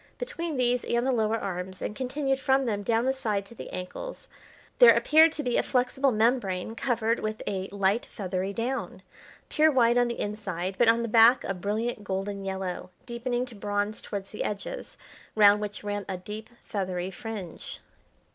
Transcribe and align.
Between 0.17 0.57
these 0.57 0.83
and 0.83 1.05
the 1.05 1.11
lower 1.11 1.37
arms, 1.37 1.79
and 1.79 1.95
continued 1.95 2.39
from 2.39 2.65
them 2.65 2.81
down 2.81 3.05
the 3.05 3.13
side 3.13 3.45
to 3.45 3.53
the 3.53 3.69
ankles, 3.69 4.29
there 4.79 4.97
appeared 4.97 5.31
to 5.33 5.43
be 5.43 5.57
a 5.57 5.61
flexible 5.61 6.11
membrane 6.11 6.73
covered 6.73 7.19
with 7.19 7.43
a 7.45 7.67
light 7.67 8.07
feathery 8.07 8.51
down, 8.51 9.03
pure 9.47 9.71
white 9.71 9.99
on 9.99 10.07
the 10.07 10.19
inside, 10.19 10.73
but 10.79 10.87
on 10.87 11.03
the 11.03 11.07
back 11.07 11.43
a 11.43 11.53
brilliant 11.53 12.03
golden 12.03 12.43
yellow, 12.43 12.89
deepening 13.05 13.45
to 13.45 13.53
bronze 13.53 14.01
towards 14.01 14.31
the 14.31 14.43
edges, 14.43 14.97
round 15.35 15.61
which 15.61 15.83
ran 15.83 16.03
a 16.09 16.17
deep 16.17 16.49
feathery 16.63 17.11
fringe. 17.11 17.79